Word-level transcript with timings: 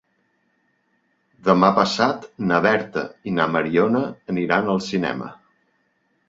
Demà 1.49 1.69
passat 1.79 2.25
na 2.53 2.61
Berta 2.67 3.03
i 3.31 3.35
na 3.37 3.47
Mariona 3.57 4.03
aniran 4.35 4.73
al 4.75 4.83
cinema. 4.89 5.31